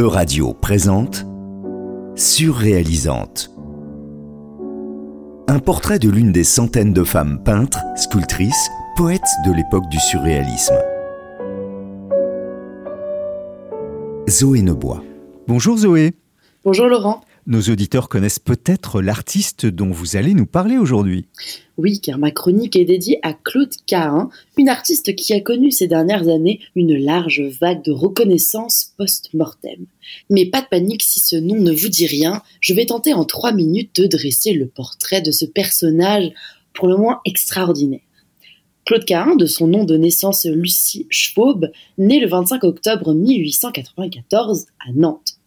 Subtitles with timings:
[0.00, 1.26] E-Radio présente
[2.16, 3.50] Surréalisante.
[5.46, 10.78] Un portrait de l'une des centaines de femmes peintres, sculptrices, poètes de l'époque du surréalisme.
[14.26, 15.02] Zoé Nebois.
[15.46, 16.14] Bonjour Zoé.
[16.64, 17.20] Bonjour Laurent.
[17.50, 21.24] Nos auditeurs connaissent peut-être l'artiste dont vous allez nous parler aujourd'hui.
[21.78, 25.88] Oui, car ma chronique est dédiée à Claude Cahin, une artiste qui a connu ces
[25.88, 29.86] dernières années une large vague de reconnaissance post-mortem.
[30.30, 33.24] Mais pas de panique si ce nom ne vous dit rien, je vais tenter en
[33.24, 36.30] trois minutes de dresser le portrait de ce personnage
[36.72, 37.98] pour le moins extraordinaire.
[38.86, 44.92] Claude Cahin, de son nom de naissance Lucie Schwab, né le 25 octobre 1894 à
[44.94, 45.39] Nantes.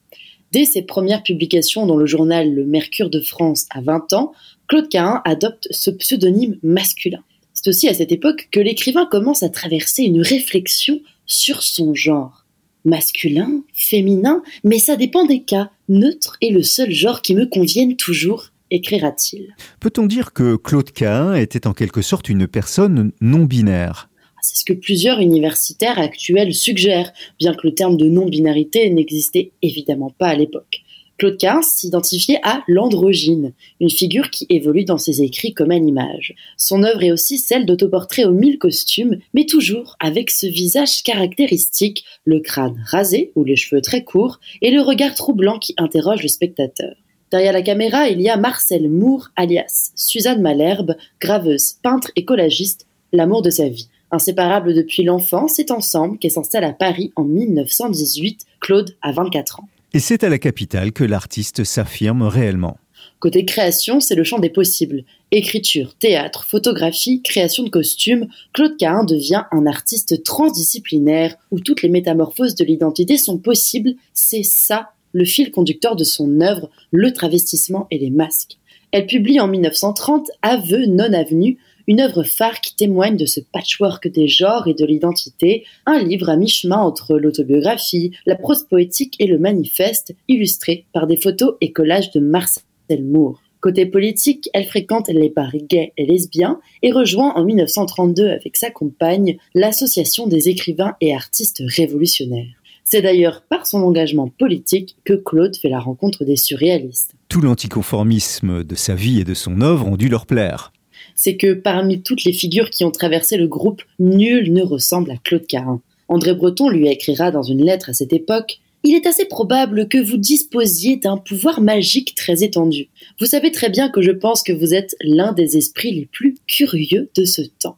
[0.54, 4.34] Dès ses premières publications dans le journal Le Mercure de France à 20 ans,
[4.68, 7.24] Claude Cahin adopte ce pseudonyme masculin.
[7.56, 12.46] C'est aussi à cette époque que l'écrivain commence à traverser une réflexion sur son genre.
[12.86, 15.72] Masculin, féminin, mais ça dépend des cas.
[15.90, 19.56] Neutre est le seul genre qui me convienne toujours, écrira-t-il.
[19.80, 24.08] Peut-on dire que Claude Cahin était en quelque sorte une personne non binaire
[24.44, 30.12] c'est ce que plusieurs universitaires actuels suggèrent, bien que le terme de non-binarité n'existait évidemment
[30.18, 30.84] pas à l'époque.
[31.18, 36.36] Claude Cahin s'identifiait à l'androgyne, une figure qui évolue dans ses écrits comme une image.
[36.58, 42.04] Son œuvre est aussi celle d'autoportraits aux mille costumes, mais toujours avec ce visage caractéristique,
[42.26, 46.28] le crâne rasé ou les cheveux très courts, et le regard troublant qui interroge le
[46.28, 46.94] spectateur.
[47.32, 52.86] Derrière la caméra, il y a Marcel Moore, alias Suzanne Malherbe, graveuse, peintre et collagiste,
[53.14, 53.88] l'amour de sa vie.
[54.14, 58.46] Inséparable depuis l'enfance, c'est ensemble qu'elle s'installe à Paris en 1918.
[58.60, 59.68] Claude a 24 ans.
[59.92, 62.78] Et c'est à la capitale que l'artiste s'affirme réellement.
[63.18, 65.04] Côté création, c'est le champ des possibles.
[65.32, 71.90] Écriture, théâtre, photographie, création de costumes, Claude Cahin devient un artiste transdisciplinaire où toutes les
[71.90, 73.96] métamorphoses de l'identité sont possibles.
[74.14, 78.60] C'est ça le fil conducteur de son œuvre, le travestissement et les masques.
[78.92, 81.58] Elle publie en 1930 Aveux non avenus,
[81.88, 86.30] une œuvre phare qui témoigne de ce patchwork des genres et de l'identité, un livre
[86.30, 91.72] à mi-chemin entre l'autobiographie, la prose poétique et le manifeste, illustré par des photos et
[91.72, 92.64] collages de Marcel
[93.04, 93.42] Moore.
[93.60, 98.70] Côté politique, elle fréquente les bars gays et lesbiens et rejoint en 1932 avec sa
[98.70, 102.62] compagne l'Association des écrivains et artistes révolutionnaires.
[102.84, 107.16] C'est d'ailleurs par son engagement politique que Claude fait la rencontre des surréalistes.
[107.30, 110.74] Tout l'anticonformisme de sa vie et de son œuvre ont dû leur plaire
[111.16, 115.18] c'est que parmi toutes les figures qui ont traversé le groupe, nul ne ressemble à
[115.18, 115.82] Claude Carin.
[116.08, 119.98] André Breton lui écrira dans une lettre à cette époque il est assez probable que
[119.98, 122.90] vous disposiez d'un pouvoir magique très étendu.
[123.18, 126.36] Vous savez très bien que je pense que vous êtes l'un des esprits les plus
[126.48, 127.78] curieux de ce temps.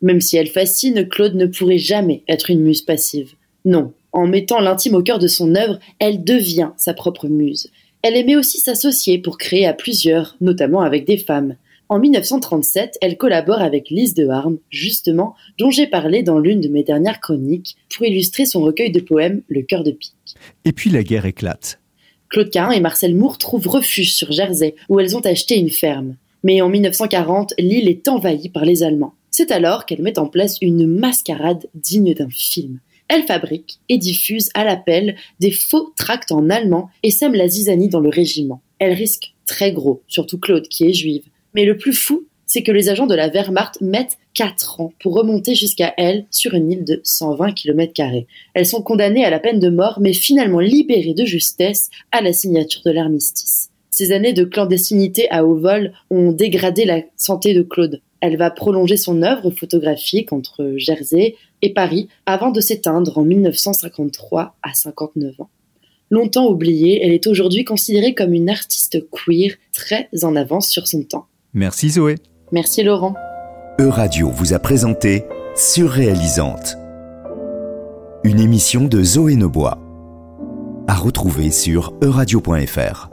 [0.00, 3.32] Même si elle fascine, Claude ne pourrait jamais être une muse passive.
[3.64, 7.72] Non, en mettant l'intime au cœur de son œuvre, elle devient sa propre muse.
[8.02, 11.56] Elle aimait aussi s'associer pour créer à plusieurs, notamment avec des femmes.
[11.90, 16.68] En 1937, elle collabore avec Lise de Harme, justement, dont j'ai parlé dans l'une de
[16.68, 20.12] mes dernières chroniques, pour illustrer son recueil de poèmes Le cœur de pique.
[20.66, 21.80] Et puis la guerre éclate.
[22.28, 26.16] Claude Cahin et Marcel Moore trouvent refuge sur Jersey, où elles ont acheté une ferme.
[26.44, 29.14] Mais en 1940, l'île est envahie par les Allemands.
[29.30, 32.80] C'est alors qu'elle met en place une mascarade digne d'un film.
[33.08, 37.88] Elle fabrique et diffuse à l'appel des faux tracts en allemand et sème la zizanie
[37.88, 38.60] dans le régiment.
[38.78, 41.24] Elle risque très gros, surtout Claude qui est juive.
[41.54, 45.14] Mais le plus fou, c'est que les agents de la Wehrmacht mettent 4 ans pour
[45.14, 47.92] remonter jusqu'à elle sur une île de 120 km.
[48.54, 52.32] Elles sont condamnées à la peine de mort, mais finalement libérées de justesse à la
[52.32, 53.70] signature de l'armistice.
[53.90, 58.00] Ces années de clandestinité à haut vol ont dégradé la santé de Claude.
[58.20, 64.56] Elle va prolonger son œuvre photographique entre Jersey et Paris avant de s'éteindre en 1953
[64.62, 65.50] à 59 ans.
[66.10, 71.02] Longtemps oubliée, elle est aujourd'hui considérée comme une artiste queer très en avance sur son
[71.02, 71.26] temps.
[71.54, 72.16] Merci Zoé.
[72.52, 73.14] Merci Laurent.
[73.80, 75.24] E-Radio vous a présenté
[75.56, 76.76] Surréalisante.
[78.22, 79.78] Une émission de Zoé Nobois.
[80.86, 83.10] À retrouver sur euradio.fr.